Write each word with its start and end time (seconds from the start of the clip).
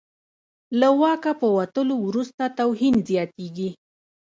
له 0.79 0.89
واکه 1.01 1.31
په 1.41 1.47
وتلو 1.57 1.95
وروسته 2.07 2.43
توهین 2.59 2.95
زیاتېږي. 3.09 3.69